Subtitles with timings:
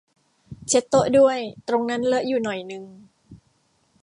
[0.67, 2.83] เช็ดโต๊ะด้วย ตรงนั้นเลอะอยู่หน่อยนึง